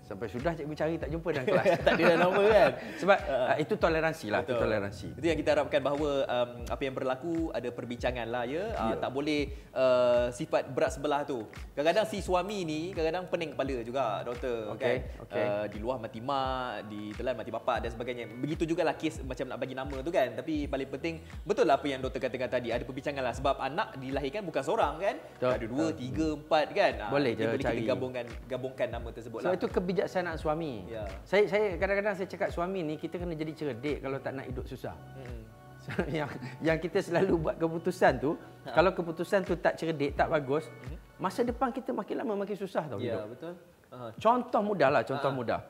Sampai 0.00 0.26
sudah 0.26 0.52
cikgu 0.52 0.74
cari 0.74 0.94
tak 0.98 1.08
jumpa 1.08 1.28
dalam 1.30 1.46
kelas. 1.46 1.66
tak 1.86 1.92
ada 1.94 2.02
dah 2.02 2.18
nama 2.18 2.42
kan? 2.42 2.70
Sebab 2.98 3.18
uh, 3.30 3.54
itu 3.62 3.74
toleransi 3.76 4.26
lah, 4.26 4.40
itu 4.42 4.54
toleransi. 4.56 5.08
Itu 5.14 5.26
yang 5.26 5.38
kita 5.38 5.50
harapkan 5.54 5.80
bahawa 5.80 6.10
um, 6.26 6.50
apa 6.66 6.82
yang 6.82 6.94
berlaku 6.96 7.54
ada 7.54 7.68
perbincangan 7.70 8.26
lah 8.26 8.42
ya. 8.42 8.74
Uh, 8.74 8.94
tak 8.98 9.10
boleh 9.12 9.40
uh, 9.70 10.26
sifat 10.34 10.66
berat 10.72 10.96
sebelah 10.96 11.22
tu. 11.22 11.46
Kadang-kadang 11.76 12.06
si 12.10 12.18
suami 12.18 12.66
ni 12.66 12.90
kadang-kadang 12.90 13.30
pening 13.30 13.50
kepala 13.54 13.76
juga 13.84 14.04
doktor 14.26 14.74
Okey, 14.74 14.82
kan. 14.82 15.22
okey. 15.28 15.44
Uh, 15.46 15.64
di 15.70 15.78
luar 15.78 15.96
mati 16.02 16.18
mak, 16.18 16.90
di 16.90 17.14
telan 17.14 17.34
mati 17.38 17.50
bapak 17.54 17.86
dan 17.86 17.90
sebagainya. 17.94 18.24
Begitu 18.34 18.66
jugalah 18.66 18.98
kes 18.98 19.22
macam 19.22 19.46
nak 19.46 19.58
bagi 19.62 19.78
nama 19.78 19.96
tu 20.02 20.10
kan. 20.10 20.34
Tapi 20.34 20.66
paling 20.66 20.88
penting 20.90 21.14
betul 21.46 21.70
lah 21.70 21.78
apa 21.78 21.86
yang 21.86 22.02
doktor 22.02 22.18
katakan 22.18 22.50
tadi. 22.50 22.74
Ada 22.74 22.82
perbincangan 22.82 23.22
lah 23.22 23.34
sebab 23.36 23.62
anak 23.62 23.94
dilahirkan 24.00 24.42
bukan 24.42 24.62
seorang 24.64 24.98
kan. 24.98 25.16
Betul, 25.38 25.50
Ada 25.54 25.66
dua, 25.70 25.86
tiga, 25.94 26.26
empat 26.34 26.66
kan. 26.74 26.92
Ah, 26.98 27.10
Boleh 27.12 27.32
dia 27.38 27.44
je 27.44 27.46
boleh 27.54 27.62
kita 27.62 27.70
cari. 27.70 27.82
gabungkan 27.86 28.24
gabungkan 28.50 28.88
nama 28.90 29.08
tersebut 29.14 29.38
So 29.40 29.48
lah. 29.48 29.49
Itu 29.52 29.66
kebijaksanaan 29.66 30.36
suami. 30.36 30.84
Ya. 30.86 31.04
Saya 31.22 31.44
saya 31.46 31.76
kadang-kadang 31.76 32.14
saya 32.14 32.26
cakap 32.26 32.48
suami 32.48 32.80
ni 32.80 32.94
kita 32.94 33.16
kena 33.16 33.32
jadi 33.32 33.52
cerdik 33.52 33.98
kalau 34.00 34.18
tak 34.18 34.32
nak 34.34 34.46
hidup 34.46 34.64
susah. 34.64 34.94
Hmm. 35.14 35.42
So, 35.80 35.96
yang 36.12 36.28
yang 36.60 36.76
kita 36.76 37.00
selalu 37.00 37.40
buat 37.40 37.56
keputusan 37.56 38.20
tu, 38.20 38.36
Ha. 38.68 38.76
kalau 38.76 38.92
keputusan 38.92 39.48
tu 39.48 39.56
tak 39.56 39.80
cerdik, 39.80 40.12
tak 40.12 40.28
bagus, 40.28 40.68
masa 41.16 41.40
depan 41.40 41.72
kita 41.72 41.88
makin 41.90 42.20
lama 42.20 42.44
makin 42.44 42.52
susah 42.52 42.84
tau 42.84 43.00
Ya, 43.00 43.16
hidup. 43.16 43.32
betul. 43.32 43.52
Uh, 43.88 44.12
Contoh 44.20 44.60
mudah 44.60 44.92
lah, 44.92 45.02
contoh 45.02 45.32
Ah. 45.32 45.34
mudah. 45.34 45.60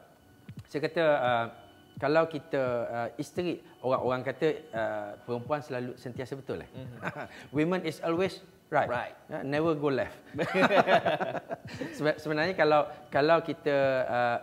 Saya 0.66 0.82
kata 0.82 1.02
uh, 1.06 1.46
kalau 1.94 2.26
kita 2.26 2.62
uh, 2.90 3.08
isteri 3.16 3.62
orang-orang 3.80 4.26
kata 4.26 4.48
uh, 4.74 5.10
perempuan 5.22 5.62
selalu 5.62 5.94
sentiasa 5.94 6.34
betul 6.34 6.58
eh. 6.58 6.70
Women 7.54 7.86
is 7.86 8.02
always 8.02 8.42
right. 8.70 8.88
Right. 8.88 9.14
Uh, 9.28 9.42
never 9.42 9.74
go 9.74 9.90
left. 9.90 10.16
Sebe- 11.96 12.18
Sebenarnya 12.18 12.54
kalau 12.54 12.86
kalau 13.10 13.38
kita 13.42 13.76
uh, 14.06 14.38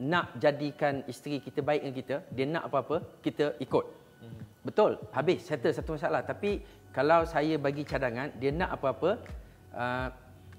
nak 0.00 0.36
jadikan 0.36 1.04
isteri 1.06 1.38
kita 1.40 1.62
baik 1.62 1.80
dengan 1.86 1.96
kita, 1.96 2.16
dia 2.34 2.46
nak 2.48 2.68
apa-apa, 2.68 3.20
kita 3.24 3.56
ikut. 3.62 3.84
Mhm. 4.20 4.42
Betul, 4.66 5.00
habis 5.14 5.46
settle 5.46 5.72
satu 5.72 5.96
masalah. 5.96 6.26
Tapi 6.26 6.60
kalau 6.90 7.22
saya 7.24 7.54
bagi 7.56 7.86
cadangan, 7.86 8.34
dia 8.36 8.50
nak 8.50 8.76
apa-apa, 8.76 9.10
uh, 9.72 10.08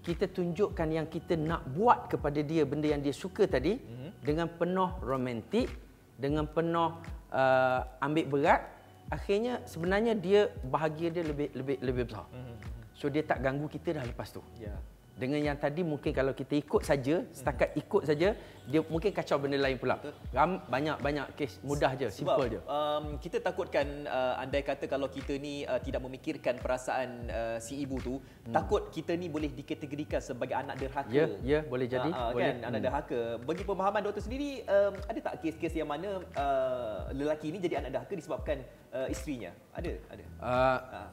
kita 0.01 0.25
tunjukkan 0.33 0.89
yang 0.89 1.05
kita 1.05 1.37
nak 1.37 1.61
buat 1.77 2.09
kepada 2.09 2.41
dia 2.41 2.65
benda 2.65 2.89
yang 2.89 3.05
dia 3.05 3.13
suka 3.13 3.45
tadi 3.45 3.77
mm-hmm. 3.77 4.09
dengan 4.25 4.47
penuh 4.49 4.89
romantik, 5.05 5.69
dengan 6.17 6.49
penuh 6.49 6.97
uh, 7.29 7.79
ambil 8.01 8.25
berat, 8.25 8.61
akhirnya 9.13 9.61
sebenarnya 9.69 10.17
dia 10.17 10.49
bahagia 10.65 11.13
dia 11.13 11.21
lebih 11.21 11.53
lebih 11.53 11.77
lebih 11.85 12.03
besar. 12.09 12.25
Mm-hmm. 12.33 12.80
So 13.01 13.09
dia 13.09 13.25
tak 13.25 13.41
ganggu 13.41 13.65
kita 13.65 13.97
dah 13.97 14.05
lepas 14.05 14.29
tu. 14.29 14.45
ya. 14.61 14.77
Dengan 15.11 15.53
yang 15.53 15.57
tadi 15.59 15.85
mungkin 15.85 16.17
kalau 16.17 16.33
kita 16.33 16.57
ikut 16.57 16.81
saja, 16.81 17.21
setakat 17.29 17.77
ikut 17.77 18.09
saja, 18.09 18.33
dia 18.65 18.79
mungkin 18.89 19.13
kacau 19.13 19.37
benda 19.37 19.57
lain 19.59 19.77
pula. 19.77 20.01
Ram, 20.33 20.65
banyak-banyak 20.65 21.37
kes 21.37 21.61
mudah 21.61 21.93
je, 21.93 22.09
Sebab 22.09 22.17
simple 22.17 22.45
je. 22.57 22.59
Um, 22.65 23.05
kita 23.21 23.37
takutkan 23.37 24.09
uh, 24.09 24.41
andai 24.41 24.65
kata 24.65 24.89
kalau 24.89 25.11
kita 25.13 25.37
ni 25.37 25.61
uh, 25.67 25.77
tidak 25.77 26.01
memikirkan 26.01 26.57
perasaan 26.57 27.29
uh, 27.29 27.57
si 27.61 27.77
ibu 27.85 28.01
tu, 28.01 28.17
hmm. 28.17 28.53
takut 28.55 28.89
kita 28.89 29.13
ni 29.13 29.29
boleh 29.29 29.51
dikategorikan 29.53 30.21
sebagai 30.25 30.57
anak 30.57 30.79
derhaka. 30.81 31.13
Ya, 31.13 31.27
ya, 31.45 31.59
boleh 31.69 31.85
jadi, 31.85 32.09
Uh, 32.09 32.17
uh, 32.17 32.29
boleh. 32.33 32.45
Kan, 32.57 32.57
anak 32.65 32.79
Hmm. 32.81 32.85
derhaka. 32.89 33.21
Bagi 33.45 33.63
pemahaman 33.67 34.01
doktor 34.01 34.23
sendiri, 34.25 34.65
um, 34.65 34.93
ada 35.05 35.19
tak 35.21 35.33
kes-kes 35.43 35.73
yang 35.75 35.89
mana 35.91 36.23
uh, 36.33 37.13
lelaki 37.13 37.53
ni 37.53 37.61
jadi 37.61 37.83
anak 37.83 37.93
derhaka 37.93 38.13
disebabkan 38.17 38.57
uh, 38.89 39.05
isterinya? 39.05 39.53
Ada, 39.75 39.91
ada. 40.09 40.23
Uh, 40.41 40.79
Ah. 40.97 41.07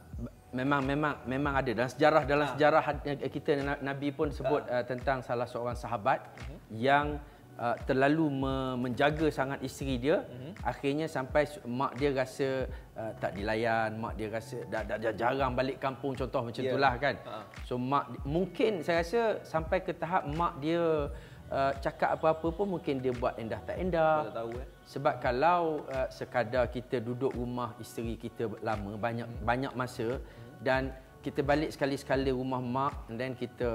Memang 0.50 0.80
memang 0.80 1.14
memang 1.24 1.52
ada 1.54 1.70
dalam 1.70 1.90
sejarah 1.90 2.22
dalam 2.24 2.46
Ah. 2.46 2.52
sejarah 2.52 2.82
had- 2.82 3.04
eh, 3.04 3.28
kita 3.28 3.52
na- 3.58 3.82
Nabi 3.82 4.08
pun 4.10 4.28
sebut 4.28 4.64
uh, 4.64 4.80
tentang 4.82 5.20
salah 5.20 5.44
seorang 5.44 5.74
sahabat 5.74 6.24
Mhm. 6.24 6.56
yang 6.72 7.06
uh, 7.54 7.76
terlalu 7.84 8.30
me- 8.30 8.78
menjaga 8.78 9.28
sangat 9.28 9.60
isteri 9.60 9.98
dia 9.98 10.22
Mhm. 10.22 10.62
akhirnya 10.62 11.06
sampai 11.06 11.42
mak 11.64 11.92
dia 11.94 12.10
rasa 12.12 12.64
uh, 12.94 13.12
tak 13.14 13.34
dilayan 13.34 13.92
mak 13.94 14.14
dia 14.14 14.30
rasa 14.30 14.62
dah, 14.64 14.80
dah, 14.80 14.96
dah 14.96 15.12
jarang 15.12 15.52
balik 15.52 15.76
kampung 15.76 16.14
contoh 16.14 16.46
macam 16.46 16.62
Ya. 16.62 16.70
itulah 16.70 16.94
kan 16.96 17.14
Ah. 17.22 17.44
so 17.62 17.76
mak 17.76 18.06
mungkin 18.24 18.80
saya 18.80 19.02
rasa 19.02 19.20
sampai 19.44 19.82
ke 19.82 19.92
tahap 19.92 20.24
mak 20.30 20.56
dia 20.58 21.12
uh, 21.50 21.72
cakap 21.78 22.14
apa-apa 22.14 22.48
pun 22.48 22.66
mungkin 22.70 23.00
dia 23.00 23.12
buat 23.12 23.36
endah 23.36 23.60
tak 23.62 23.76
endah 23.76 24.30
Tak 24.30 24.36
tahu 24.38 24.52
eh. 24.54 24.68
Sebab 24.88 25.20
kalau 25.20 25.84
uh, 25.92 26.08
sekadar 26.08 26.72
kita 26.72 26.96
duduk 27.04 27.36
rumah 27.36 27.76
isteri 27.76 28.16
kita 28.16 28.48
lama 28.64 28.96
banyak 28.96 29.28
hmm. 29.28 29.44
banyak 29.44 29.72
masa 29.76 30.16
hmm. 30.16 30.64
dan 30.64 30.96
kita 31.20 31.44
balik 31.44 31.68
sekali-sekala 31.68 32.32
rumah 32.32 32.62
mak 32.62 32.94
and 33.12 33.20
then 33.20 33.36
kita 33.36 33.68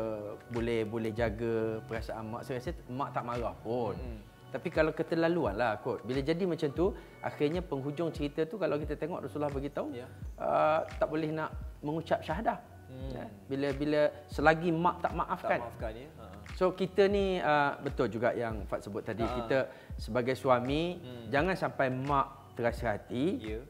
boleh 0.50 0.90
boleh 0.90 1.14
jaga 1.14 1.78
perasaan 1.86 2.34
mak 2.34 2.42
saya 2.50 2.58
rasa 2.58 2.74
mak 2.90 3.14
tak 3.14 3.24
marah 3.30 3.54
pun. 3.62 3.94
Hmm. 3.94 4.34
Tapi 4.54 4.70
kalau 4.70 4.94
keterlaluan 4.94 5.58
lah 5.58 5.82
kot. 5.82 6.06
Bila 6.06 6.22
jadi 6.22 6.46
macam 6.46 6.70
tu, 6.70 6.94
akhirnya 7.26 7.66
penghujung 7.66 8.14
cerita 8.14 8.46
tu 8.46 8.62
kalau 8.62 8.78
kita 8.78 8.94
tengok 8.94 9.26
Rasulullah 9.26 9.50
beritahu, 9.50 9.90
Ya. 9.90 10.06
uh, 10.38 10.86
tak 10.86 11.10
boleh 11.10 11.34
nak 11.34 11.58
mengucap 11.82 12.22
syahadah. 12.22 12.62
Hmm. 12.90 13.12
Ya. 13.14 13.26
Bila 13.50 13.68
bila 13.76 14.02
selagi 14.28 14.70
mak 14.72 15.00
tak 15.02 15.12
Tak 15.12 15.14
maafkan. 15.18 15.60
maafkan 15.64 15.92
ya. 15.96 16.08
Ha. 16.20 16.26
So 16.54 16.66
kita 16.78 17.10
ni 17.10 17.42
uh, 17.42 17.80
betul 17.82 18.08
juga 18.14 18.36
yang 18.36 18.62
Fat 18.70 18.86
sebut 18.86 19.02
tadi 19.02 19.26
Ha. 19.26 19.34
kita 19.44 19.60
sebagai 19.98 20.36
suami 20.38 20.98
hmm. 21.02 21.28
jangan 21.34 21.56
sampai 21.58 21.88
mak 21.90 22.54
terasa 22.54 22.94
hati. 22.98 23.26
Ya. 23.42 23.62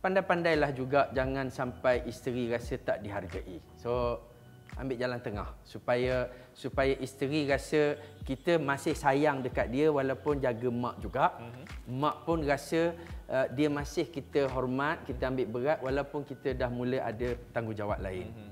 Pandai-pandailah 0.00 0.72
juga 0.72 1.12
jangan 1.12 1.52
sampai 1.52 2.08
isteri 2.08 2.48
rasa 2.48 2.80
tak 2.80 3.04
dihargai. 3.04 3.60
So 3.76 4.20
ambil 4.78 4.96
jalan 4.96 5.20
tengah 5.20 5.48
supaya 5.66 6.30
supaya 6.56 6.94
isteri 7.02 7.44
rasa 7.44 8.00
kita 8.30 8.62
masih 8.62 8.94
sayang 8.94 9.42
dekat 9.42 9.66
dia 9.74 9.90
walaupun 9.90 10.38
jaga 10.38 10.70
mak 10.70 11.02
juga. 11.02 11.34
Mm-hmm. 11.34 11.64
Mak 11.98 12.16
pun 12.22 12.38
rasa 12.46 12.94
uh, 13.26 13.46
dia 13.50 13.66
masih 13.66 14.06
kita 14.06 14.46
hormat, 14.54 15.02
kita 15.02 15.26
ambil 15.26 15.46
berat 15.50 15.78
walaupun 15.82 16.22
kita 16.22 16.54
dah 16.54 16.70
mula 16.70 17.02
ada 17.02 17.34
tanggungjawab 17.50 17.98
lain. 17.98 18.30
Mm-hmm. 18.30 18.48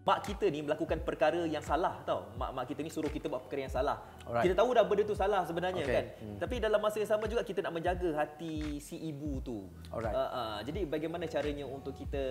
mak 0.00 0.26
kita 0.26 0.48
ni 0.50 0.64
melakukan 0.66 0.98
perkara 1.06 1.46
yang 1.46 1.62
salah 1.62 2.02
tau. 2.02 2.26
Mak-mak 2.34 2.66
kita 2.66 2.82
ni 2.82 2.90
suruh 2.90 3.12
kita 3.12 3.30
buat 3.30 3.46
perkara 3.46 3.68
yang 3.68 3.74
salah. 3.78 4.02
Alright. 4.26 4.48
Kita 4.48 4.58
tahu 4.58 4.74
dah 4.74 4.82
benda 4.82 5.02
tu 5.06 5.14
salah 5.14 5.46
sebenarnya 5.46 5.86
Okay. 5.86 5.94
kan. 5.94 6.06
Hmm. 6.18 6.38
Tapi 6.42 6.54
dalam 6.58 6.80
masa 6.82 6.96
yang 6.98 7.10
sama 7.14 7.30
juga 7.30 7.46
kita 7.46 7.62
nak 7.62 7.78
menjaga 7.78 8.08
hati 8.18 8.82
si 8.82 8.98
ibu 8.98 9.38
tu. 9.44 9.70
Alright. 9.94 10.10
Uh, 10.10 10.18
uh, 10.18 10.56
jadi 10.66 10.88
bagaimana 10.88 11.30
caranya 11.30 11.68
untuk 11.68 11.94
kita 11.94 12.22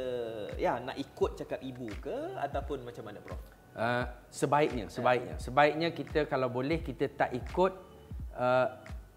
ya 0.60 0.82
nak 0.84 1.00
ikut 1.00 1.40
cakap 1.40 1.62
ibu 1.64 1.88
ke 2.04 2.36
ataupun 2.42 2.84
macam 2.84 3.06
mana 3.06 3.24
Prof? 3.24 3.59
Uh, 3.74 4.04
sebaiknya, 4.28 4.86
sebaiknya. 4.92 5.36
Sebaiknya 5.38 5.90
kita 5.90 6.26
kalau 6.26 6.50
boleh 6.50 6.82
kita 6.82 7.08
tak 7.10 7.32
ikut 7.32 7.72
uh, 8.36 8.68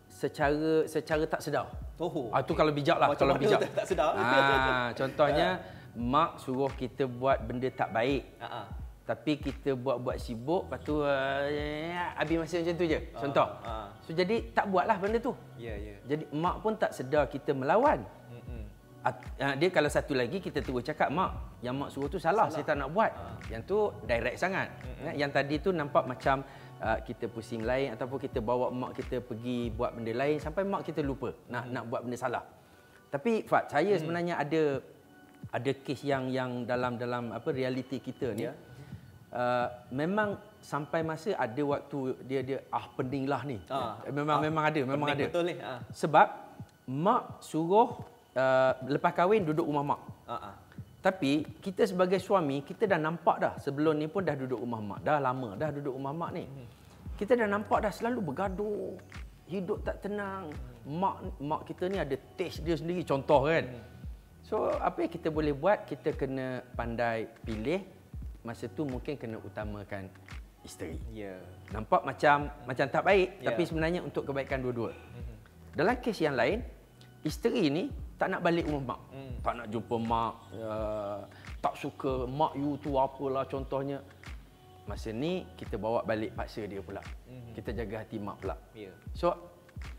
secara 0.06 0.86
secara 0.86 1.24
tak 1.26 1.40
sedar. 1.42 1.66
Oh. 1.98 2.30
Ah 2.30 2.42
tu 2.42 2.52
kalau 2.52 2.70
bijak 2.70 2.98
lah, 2.98 3.10
Macam 3.10 3.26
kalau 3.26 3.34
bijak. 3.38 3.58
tak- 3.58 3.74
tak 3.74 3.86
sedar? 3.86 4.10
Ah 4.14 4.88
contohnya 4.98 5.48
mak 5.92 6.40
suruh 6.40 6.72
kita 6.72 7.04
buat 7.04 7.42
benda 7.42 7.68
tak 7.68 7.90
baik. 7.90 8.22
Ah. 8.38 8.68
Tapi 9.02 9.34
kita 9.34 9.74
buat-buat 9.74 10.14
sibuk, 10.14 10.70
lepas 10.70 10.78
tu 10.78 11.02
uh, 11.02 11.42
habis 12.14 12.38
masa 12.38 12.62
macam 12.62 12.74
tu 12.78 12.86
je. 12.86 12.98
Contoh. 13.18 13.48
ah. 13.66 13.90
So 14.06 14.14
jadi 14.14 14.54
tak 14.54 14.70
buatlah 14.70 14.96
benda 14.96 15.18
tu. 15.18 15.34
Ya, 15.58 15.74
ya. 15.74 15.98
Jadi 16.06 16.30
mak 16.30 16.62
pun 16.62 16.78
tak 16.78 16.94
sedar 16.94 17.26
kita 17.26 17.50
melawan. 17.50 18.06
Ah, 19.02 19.54
Dia 19.58 19.68
kalau 19.74 19.90
satu 19.90 20.14
lagi 20.14 20.38
kita 20.38 20.62
terus 20.62 20.86
cakap 20.86 21.10
mak, 21.10 21.58
yang 21.58 21.74
mak 21.74 21.90
suruh 21.90 22.06
tu 22.06 22.22
salah, 22.22 22.46
saya 22.46 22.62
tak 22.62 22.78
nak 22.78 22.94
buat. 22.94 23.10
Yang 23.50 23.62
tu 23.66 23.78
direct 24.06 24.38
sangat. 24.38 24.70
Mm-hmm. 24.70 25.14
Yang 25.18 25.30
tadi 25.34 25.54
tu 25.58 25.70
nampak 25.74 26.06
macam 26.06 26.46
uh, 26.78 26.98
kita 27.02 27.26
pusing 27.26 27.66
lain 27.66 27.98
ataupun 27.98 28.18
kita 28.22 28.38
bawa 28.38 28.70
mak 28.70 28.94
kita 28.94 29.18
pergi 29.18 29.74
buat 29.74 29.98
benda 29.98 30.14
lain 30.14 30.38
sampai 30.38 30.62
mak 30.62 30.86
kita 30.86 31.02
lupa 31.02 31.34
nak 31.50 31.66
nak 31.74 31.84
buat 31.90 32.06
benda 32.06 32.14
salah. 32.14 32.46
Tapi 33.10 33.42
Fat, 33.44 33.74
saya 33.74 33.92
sebenarnya 33.98 34.38
ada 34.38 34.78
ada 35.50 35.70
kes 35.74 36.00
yang 36.06 36.30
yang 36.30 36.62
dalam 36.62 36.94
dalam 36.94 37.34
apa 37.34 37.48
realiti 37.50 37.98
kita 37.98 38.32
ni. 38.38 38.46
Ya. 38.46 38.54
Uh, 39.32 39.66
memang 39.90 40.36
sampai 40.60 41.00
masa 41.02 41.32
ada 41.34 41.62
waktu 41.64 42.14
dia 42.28 42.40
dia 42.46 42.58
ah 42.70 42.86
pening 42.94 43.26
lah 43.26 43.42
ni. 43.42 43.58
Ah. 43.66 43.98
Memang 44.06 44.38
Ah, 44.38 44.44
memang 44.44 44.64
ada, 44.68 44.80
memang 44.86 45.08
ada. 45.10 45.24
betul 45.26 45.42
ni, 45.48 45.56
ah. 45.58 45.80
Sebab 45.90 46.28
mak 46.86 47.40
suruh 47.42 48.11
uh, 48.36 48.72
lepas 48.88 49.12
kahwin 49.12 49.44
duduk 49.44 49.66
rumah 49.66 49.94
mak. 49.94 50.00
Ah. 50.28 50.56
Tapi 51.02 51.42
kita 51.58 51.82
sebagai 51.82 52.22
suami 52.22 52.62
kita 52.62 52.86
dah 52.86 53.00
nampak 53.00 53.36
dah 53.42 53.54
sebelum 53.58 53.98
ni 53.98 54.06
pun 54.06 54.22
dah 54.22 54.38
duduk 54.38 54.62
rumah 54.62 54.78
mak. 54.78 54.98
Dah 55.02 55.18
lama 55.18 55.58
dah 55.58 55.74
duduk 55.74 55.98
rumah 55.98 56.14
mak 56.14 56.30
ni. 56.36 56.46
Kita 57.18 57.34
dah 57.34 57.50
nampak 57.50 57.82
dah 57.82 57.92
selalu 57.92 58.32
bergaduh. 58.32 58.94
Hidup 59.50 59.82
tak 59.82 60.06
tenang. 60.06 60.54
Mak 60.86 61.42
mak 61.42 61.66
kita 61.66 61.90
ni 61.90 61.98
ada 61.98 62.14
taste 62.38 62.62
dia 62.62 62.78
sendiri 62.78 63.02
contoh 63.02 63.50
kan. 63.50 63.66
So 64.46 64.70
apa 64.78 65.06
yang 65.06 65.12
kita 65.12 65.28
boleh 65.34 65.54
buat 65.54 65.90
kita 65.90 66.14
kena 66.14 66.62
pandai 66.78 67.26
pilih 67.42 67.82
masa 68.42 68.66
tu 68.70 68.86
mungkin 68.86 69.18
kena 69.18 69.38
utamakan 69.42 70.06
isteri. 70.62 70.98
Ya. 71.14 71.38
Nampak 71.74 72.06
macam 72.06 72.50
macam 72.66 72.86
tak 72.86 73.02
baik 73.02 73.42
Ya. 73.42 73.50
tapi 73.50 73.62
sebenarnya 73.66 74.00
untuk 74.02 74.26
kebaikan 74.26 74.62
dua-dua. 74.62 74.94
Dalam 75.74 75.98
kes 75.98 76.20
yang 76.20 76.36
lain, 76.36 76.60
isteri 77.26 77.70
ni 77.72 77.84
tak 78.22 78.38
nak 78.38 78.46
balik 78.46 78.70
rumah 78.70 78.94
mak. 78.94 79.00
Hmm. 79.10 79.34
Tak 79.42 79.52
nak 79.58 79.66
jumpa 79.74 79.96
mak, 79.98 80.34
uh, 80.54 81.26
tak 81.58 81.74
suka 81.74 82.30
mak 82.30 82.54
you 82.54 82.78
tu 82.78 82.94
apalah 82.94 83.42
contohnya. 83.50 83.98
Masa 84.86 85.10
ni 85.10 85.42
kita 85.58 85.74
bawa 85.74 86.06
balik 86.06 86.30
paksa 86.38 86.62
dia 86.70 86.78
pula. 86.78 87.02
Kita 87.50 87.74
jaga 87.74 88.06
hati 88.06 88.22
mak 88.22 88.38
pula. 88.38 88.54
Ya. 88.78 88.94
So 89.10 89.34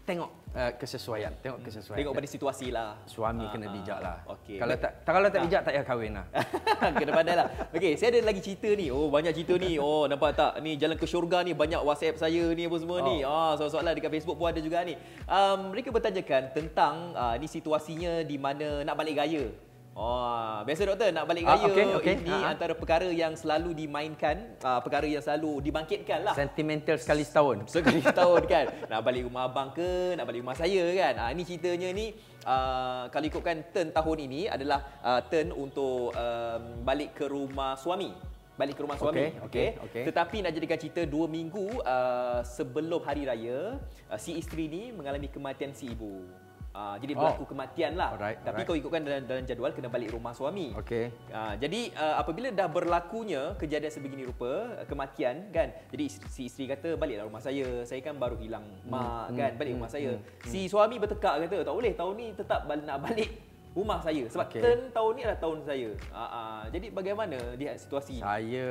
tengok 0.03 0.29
uh, 0.51 0.71
kesesuaian, 0.75 1.31
tengok 1.39 1.63
kesesuaian. 1.63 2.03
Tengok 2.03 2.13
pada 2.19 2.27
situasi 2.27 2.67
lah. 2.75 2.99
suami 3.07 3.47
Ah, 3.47 3.51
kena 3.55 3.65
ah, 3.67 3.71
bijak 3.71 3.99
lah. 4.03 4.17
Okey. 4.35 4.59
Kalau 4.59 4.75
tak 4.75 4.91
kalau 5.07 5.27
tak 5.31 5.41
bijak 5.47 5.61
tak 5.63 5.71
payah 5.71 5.85
kahwin 5.87 6.11
lah. 6.19 6.25
Kena 6.99 7.11
pandai 7.15 7.35
lah. 7.39 7.47
Okey, 7.71 7.95
saya 7.95 8.11
ada 8.11 8.19
lagi 8.27 8.41
cerita 8.43 8.69
ni. 8.75 8.91
Oh, 8.91 9.07
banyak 9.07 9.31
cerita 9.31 9.55
ni. 9.55 9.79
Oh, 9.79 10.03
nampak 10.11 10.35
tak? 10.35 10.59
Ni 10.59 10.75
jalan 10.75 10.99
ke 10.99 11.07
syurga 11.07 11.39
ni 11.47 11.55
banyak 11.55 11.79
WhatsApp 11.79 12.19
saya 12.19 12.43
ni 12.51 12.67
apa 12.67 12.77
semua 12.83 12.99
oh. 12.99 13.07
ni. 13.07 13.23
Ah, 13.23 13.55
soalan-soalan 13.55 13.95
dekat 13.95 14.11
Facebook 14.11 14.35
pun 14.35 14.51
ada 14.51 14.59
juga 14.59 14.83
ni. 14.83 14.99
Um, 15.23 15.71
mereka 15.71 15.89
bertanyakan 15.95 16.51
tentang 16.51 17.15
uh, 17.15 17.35
ni 17.39 17.47
situasinya 17.47 18.27
di 18.27 18.35
mana 18.35 18.83
nak 18.83 18.99
balik 18.99 19.23
gaya. 19.23 19.47
Oh, 19.93 20.65
biasa 20.65 20.89
doktor 20.89 21.13
nak 21.13 21.29
balik 21.29 21.45
Ah, 21.45 21.53
gaya 21.53 21.69
okey, 21.69 21.85
okey. 22.01 22.15
ini 22.25 22.33
Ah, 22.33 22.49
ah. 22.49 22.51
antara 22.57 22.73
perkara 22.73 23.05
yang 23.13 23.37
selalu 23.37 23.77
dimainkan, 23.77 24.57
uh, 24.65 24.81
perkara 24.81 25.05
yang 25.05 25.21
selalu 25.21 25.61
dibangkitkan 25.61 26.25
lah. 26.25 26.33
Sentimental 26.33 26.97
sekali 26.97 27.21
setahun. 27.21 27.61
Sekali 27.73 28.01
setahun 28.01 28.41
kan 28.49 28.65
Nak 28.89 28.99
balik 29.05 29.29
rumah 29.29 29.45
abang 29.45 29.69
ke 29.69 30.17
Nak 30.17 30.25
balik 30.25 30.41
rumah 30.41 30.57
saya 30.57 30.83
kan 30.97 31.13
ha, 31.21 31.25
Ini 31.29 31.41
ceritanya 31.45 31.89
ni 31.93 32.09
uh, 32.41 33.05
Kalau 33.13 33.25
ikutkan 33.29 33.57
turn 33.69 33.93
tahun 33.93 34.17
ini 34.25 34.41
Adalah 34.49 34.79
uh, 35.05 35.21
turn 35.29 35.53
untuk 35.53 36.09
um, 36.13 36.61
Balik 36.81 37.13
ke 37.13 37.25
rumah 37.29 37.77
suami 37.77 38.09
Balik 38.57 38.77
ke 38.77 38.81
rumah 38.81 38.97
suami 38.97 39.29
Okey, 39.29 39.45
okey, 39.45 39.67
okey. 39.89 40.03
Tetapi 40.09 40.37
nak 40.41 40.51
jadikan 40.53 40.77
cerita 40.81 41.01
Dua 41.05 41.25
minggu 41.29 41.81
uh, 41.81 42.41
Sebelum 42.41 43.01
hari 43.05 43.29
raya 43.29 43.77
uh, 44.09 44.19
Si 44.19 44.33
isteri 44.37 44.65
ni 44.65 44.89
Mengalami 44.89 45.29
kematian 45.29 45.73
si 45.73 45.93
ibu 45.93 46.25
uh, 46.73 46.95
Jadi 46.97 47.13
berlaku 47.13 47.43
Oh. 47.43 47.49
kematian 47.49 47.93
lah 47.93 48.13
Alright, 48.13 48.37
Tapi 48.39 48.61
alright. 48.61 48.67
kau 48.67 48.75
ikutkan 48.75 49.01
dalam, 49.01 49.23
dalam 49.23 49.43
jadual 49.43 49.71
Kena 49.71 49.87
balik 49.87 50.09
rumah 50.11 50.33
suami 50.33 50.73
Okey. 50.75 51.09
Ha, 51.29 51.55
jadi 51.55 51.81
uh, 51.93 52.15
apabila 52.17 52.49
dah 52.49 52.67
berlakunya 52.67 53.53
kejadian 53.55 53.89
sebegini 53.89 54.23
rupa, 54.23 54.49
uh, 54.75 54.85
kematian 54.85 55.49
kan. 55.49 55.69
Jadi 55.89 56.03
isteri, 56.03 56.27
si 56.27 56.41
isteri 56.45 56.65
kata 56.67 56.93
baliklah 56.93 57.25
rumah 57.25 57.39
saya. 57.39 57.65
Saya 57.83 58.01
kan 58.01 58.17
baru 58.17 58.35
hilang 58.35 58.65
mak 58.85 59.31
kan, 59.31 59.51
balik 59.55 59.73
rumah 59.73 59.87
saya. 59.87 60.17
Si 60.43 60.65
suami 60.65 60.97
bertekak 60.97 61.45
kata 61.45 61.57
tak 61.61 61.73
boleh 61.73 61.93
tahun 61.93 62.13
ni 62.13 62.27
tetap 62.33 62.65
nak 62.65 62.99
balik 62.99 63.29
rumah 63.73 63.97
saya 63.99 64.23
sebab 64.27 64.45
Okey. 64.47 64.61
turn 64.61 64.81
tahun 64.91 65.11
ni 65.11 65.21
adalah 65.23 65.39
tahun 65.39 65.59
saya. 65.63 65.89
Ha, 66.11 66.23
ha, 66.23 66.41
jadi 66.69 66.87
bagaimana 66.89 67.37
lihat 67.53 67.75
situasi 67.77 68.17
ni? 68.17 68.21
Saya 68.21 68.67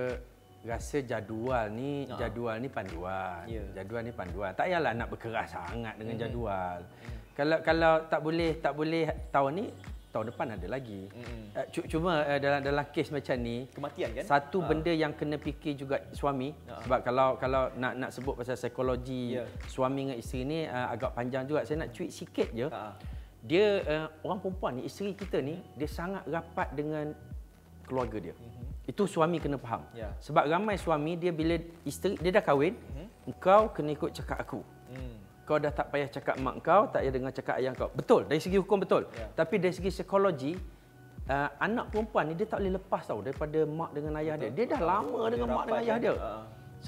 rasa 0.62 1.02
jadual 1.02 1.75
ni 1.75 2.06
Ha. 2.06 2.14
jadual 2.16 2.56
ni 2.56 2.71
panduan. 2.71 3.42
Ya. 3.47 3.66
Jadual 3.75 4.02
ni 4.02 4.12
panduan. 4.12 4.54
Tak 4.54 4.71
payahlah 4.71 4.94
nak 4.94 5.11
berkeras 5.11 5.50
sangat 5.50 5.94
dengan 5.99 6.14
jadual. 6.16 6.78
Kalau 7.33 7.59
kalau 7.65 7.93
tak 8.07 8.21
boleh 8.21 8.51
tak 8.61 8.73
boleh 8.77 9.05
tahun 9.33 9.53
ni 9.57 9.67
tahun 10.12 10.29
depan 10.29 10.47
ada 10.53 10.67
lagi. 10.69 11.09
Mm-mm. 11.09 11.57
Uh, 11.57 11.67
cu- 11.73 11.89
cuma 11.89 12.21
uh, 12.21 12.37
dalam 12.37 12.61
dalam 12.61 12.85
kes 12.93 13.09
macam 13.09 13.37
ni 13.41 13.65
Kematian 13.73 14.09
kan? 14.12 14.25
Satu 14.29 14.61
Ha. 14.61 14.69
benda 14.69 14.93
yang 14.93 15.17
kena 15.17 15.41
fikir 15.41 15.73
juga 15.73 16.05
suami 16.12 16.53
Ha. 16.69 16.85
sebab 16.85 17.01
kalau 17.01 17.29
kalau 17.41 17.73
nak 17.81 17.93
nak 17.97 18.11
sebut 18.12 18.37
pasal 18.37 18.61
psikologi 18.61 19.41
Ya. 19.41 19.49
suami 19.65 20.05
dengan 20.05 20.21
isteri 20.21 20.45
ni 20.45 20.59
uh, 20.69 20.93
agak 20.93 21.17
panjang 21.17 21.49
juga. 21.49 21.65
Saya 21.65 21.89
nak 21.89 21.97
tweet 21.97 22.12
sikit 22.12 22.53
je. 22.53 22.69
Ha. 22.69 22.93
Dia 23.41 23.65
uh, 23.83 24.07
orang 24.23 24.39
perempuan 24.39 24.73
ni 24.77 24.83
isteri 24.85 25.17
kita 25.17 25.41
ni 25.41 25.57
dia 25.75 25.89
sangat 25.89 26.29
rapat 26.29 26.69
dengan 26.77 27.17
keluarga 27.89 28.21
dia. 28.21 28.35
Itu 28.85 29.09
suami 29.09 29.41
kena 29.41 29.57
faham. 29.57 29.81
Ya. 29.97 30.12
Sebab 30.21 30.45
ramai 30.45 30.77
suami 30.77 31.17
dia 31.17 31.33
bila 31.33 31.57
isteri 31.83 32.21
dia 32.21 32.37
dah 32.37 32.45
kahwin, 32.45 32.77
engkau 33.25 33.73
kena 33.73 33.97
ikut 33.97 34.12
cakap 34.12 34.39
aku. 34.39 34.61
Kau 35.52 35.61
dah 35.61 35.68
tak 35.68 35.92
payah 35.92 36.09
cakap 36.09 36.40
mak 36.40 36.64
kau, 36.64 36.88
tak 36.88 37.04
payah 37.04 37.12
dengar 37.12 37.28
cakap 37.37 37.61
ayah 37.61 37.76
kau. 37.76 37.92
Betul, 37.92 38.25
dari 38.25 38.40
segi 38.40 38.56
hukum 38.56 38.80
betul. 38.80 39.04
Ya. 39.12 39.28
Tapi 39.37 39.61
dari 39.61 39.76
segi 39.76 39.92
psikologi, 39.92 40.56
uh, 41.28 41.49
anak 41.61 41.92
perempuan 41.92 42.32
ni 42.32 42.40
dia 42.40 42.49
tak 42.49 42.64
boleh 42.64 42.80
lepas 42.80 43.04
tau 43.04 43.21
daripada 43.21 43.61
mak 43.68 43.92
dengan 43.92 44.16
ayah 44.16 44.40
dia. 44.40 44.49
Dia 44.49 44.64
dah 44.73 44.80
lama 44.80 45.28
dengan 45.28 45.52
mak 45.52 45.64
dengan 45.68 45.82
ayah 45.85 45.97
kan? 46.00 46.04
dia. 46.09 46.14
Ha. 46.16 46.30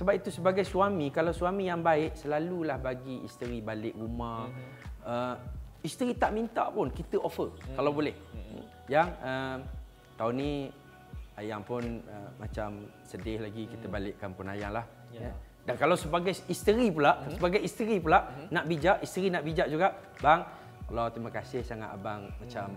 Sebab 0.00 0.12
itu 0.16 0.28
sebagai 0.32 0.64
suami, 0.64 1.12
kalau 1.12 1.36
suami 1.36 1.68
yang 1.68 1.84
baik, 1.84 2.16
selalulah 2.16 2.80
bagi 2.80 3.20
isteri 3.20 3.60
balik 3.60 3.92
rumah. 4.00 4.48
Mhm. 4.48 4.64
Uh, 5.04 5.36
isteri 5.84 6.16
tak 6.16 6.32
minta 6.32 6.64
pun, 6.72 6.88
kita 6.88 7.20
offer 7.20 7.52
Mhm. 7.52 7.76
kalau 7.76 7.92
boleh. 7.92 8.16
Yang 8.88 9.08
uh, 9.20 9.56
tahun 10.16 10.34
ni 10.40 10.52
Ayang 11.34 11.66
pun 11.66 12.00
uh, 12.06 12.30
macam 12.38 12.88
sedih 13.04 13.42
lagi 13.44 13.68
kita 13.68 13.92
balik 13.92 14.16
kampung 14.16 14.48
Ayang 14.48 14.72
lah. 14.72 14.88
Mhm. 15.12 15.20
Ya. 15.20 15.36
Dan 15.64 15.80
kalau 15.80 15.96
sebagai 15.96 16.36
isteri 16.52 16.92
pula, 16.92 17.24
sebagai 17.32 17.60
isteri 17.64 17.96
pula 17.96 18.28
nak 18.52 18.68
bijak, 18.68 19.00
isteri 19.00 19.32
nak 19.32 19.48
bijak 19.48 19.72
juga, 19.72 19.96
bang, 20.20 20.44
Allah 20.92 21.08
terima 21.08 21.32
kasih 21.32 21.64
sangat 21.64 21.96
abang 21.96 22.28
macam 22.36 22.68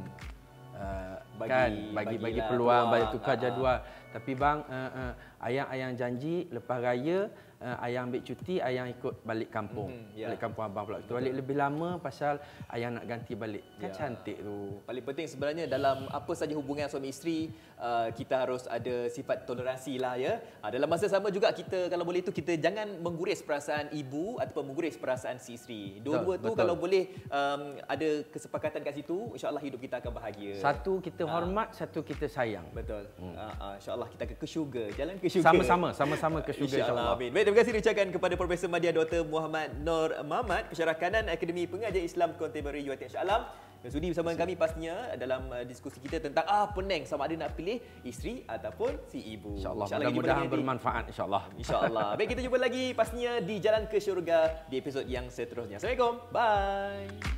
uh, 0.79 1.19
Bagi- 1.37 1.51
kan 1.53 1.71
bagi 1.93 2.17
bagi 2.17 2.41
peluang, 2.43 2.85
bagi 2.89 3.05
peluang, 3.07 3.13
tukar 3.13 3.29
ah, 3.29 3.37
ah. 3.37 3.41
jadual. 3.41 3.77
Tapi 4.07 4.31
bang, 4.33 4.59
uh, 4.65 4.89
uh, 4.89 5.11
ayang-ayang 5.45 5.93
janji 5.93 6.35
lepas 6.49 6.79
raya 6.81 7.29
uh, 7.61 7.77
ayang 7.81 8.09
ambil 8.09 8.21
cuti, 8.23 8.57
ayang 8.61 8.87
ikut 8.89 9.21
balik 9.21 9.49
kampung. 9.49 9.89
Mhm, 9.89 10.17
ya. 10.17 10.25
Balik 10.29 10.41
kampung 10.41 10.63
abang 10.65 10.83
pula. 10.85 10.97
Kita 11.01 11.13
balik 11.17 11.33
lebih 11.33 11.55
lama 11.57 11.89
pasal 11.97 12.41
ayang 12.71 12.97
nak 12.97 13.05
ganti 13.05 13.33
balik. 13.33 13.63
Kan 13.77 13.91
Ya. 13.91 13.95
cantik 13.95 14.37
tu. 14.41 14.81
Paling 14.85 15.03
penting 15.05 15.27
sebenarnya 15.29 15.65
dalam 15.69 16.09
apa 16.09 16.31
saja 16.33 16.53
hubungan 16.53 16.89
suami 16.89 17.09
isteri 17.09 17.49
uh, 17.77 18.09
kita 18.13 18.47
harus 18.47 18.65
ada 18.69 19.09
sifat 19.09 19.45
toleransi 19.45 19.93
lah 20.01 20.15
ya. 20.17 20.41
Uh, 20.61 20.69
dalam 20.73 20.87
masa 20.89 21.05
sama 21.09 21.29
juga 21.29 21.49
kita 21.53 21.89
kalau 21.89 22.05
boleh 22.05 22.21
tu 22.21 22.33
kita 22.33 22.57
jangan 22.57 22.87
mengguris 23.01 23.41
perasaan 23.41 23.93
ibu 23.93 24.37
ataupun 24.41 24.73
mengguris 24.73 24.97
perasaan 24.97 25.37
si 25.37 25.57
isteri. 25.57 25.99
Dua-dua 26.01 26.37
tu 26.41 26.53
Betul, 26.53 26.57
kalau 26.57 26.75
boleh 26.77 27.09
um, 27.29 27.61
ada 27.85 28.07
kesepakatan 28.29 28.81
kat 28.81 28.93
situ 28.97 29.33
insya-Allah 29.33 29.61
hidup 29.61 29.79
kita 29.81 30.01
akan 30.01 30.11
bahagia. 30.13 30.57
Satu 30.57 30.99
kita 31.03 31.25
Ah. 31.26 31.26
Hormat, 31.29 31.67
satu 31.75 31.99
kita 32.01 32.25
sayang. 32.31 32.65
Betul. 32.71 33.03
Hmm. 33.19 33.35
Uh, 33.35 33.53
uh, 33.59 33.73
insya-Allah 33.75 34.07
kita 34.11 34.21
akan 34.27 34.37
ke 34.39 34.47
syurga, 34.47 34.83
jalan 34.95 35.15
ke 35.19 35.27
syurga. 35.27 35.47
Sama-sama, 35.51 35.87
sama-sama 35.91 36.37
ke 36.43 36.51
syurga 36.55 36.77
InsyaAllah. 36.79 37.13
Amin. 37.13 37.29
Baik, 37.35 37.43
terima 37.47 37.57
kasih 37.59 37.71
diucapkan 37.75 38.07
kepada 38.11 38.33
Profesor 38.39 38.69
Madya 38.71 38.91
Dr. 38.95 39.21
Muhammad 39.27 39.69
Nur 39.83 40.09
Muhammad, 40.23 40.71
Pensyarah 40.71 40.95
Kanan 40.95 41.25
Akademi 41.27 41.67
Pengajian 41.67 42.05
Islam 42.05 42.35
Contemporary 42.39 42.83
UiTM 42.87 43.11
Shah 43.11 43.23
Alam. 43.23 43.43
Dan 43.77 43.93
sudi 43.93 44.09
bersama 44.09 44.33
kami 44.33 44.57
pastinya 44.57 45.13
dalam 45.13 45.53
uh, 45.53 45.61
diskusi 45.61 46.01
kita 46.01 46.17
tentang 46.17 46.43
ah 46.49 46.65
pening 46.73 47.05
sama 47.05 47.29
ada 47.29 47.37
nak 47.37 47.53
pilih 47.53 47.77
isteri 48.01 48.41
ataupun 48.49 49.05
si 49.05 49.21
ibu. 49.21 49.53
InsyaAllah. 49.53 49.85
jumpa 49.85 50.01
Mudah-mudahan 50.01 50.45
bermanfaat 50.49 51.03
insyaAllah. 51.13 51.43
InsyaAllah. 51.61 52.17
Baik, 52.17 52.33
kita 52.33 52.41
jumpa 52.41 52.57
lagi 52.57 52.97
pastinya 52.97 53.37
di 53.37 53.61
Jalan 53.61 53.85
ke 53.85 54.01
Syurga 54.01 54.65
di 54.65 54.81
episod 54.81 55.05
yang 55.05 55.29
seterusnya. 55.29 55.77
Assalamualaikum. 55.77 56.13
Bye. 56.33 57.36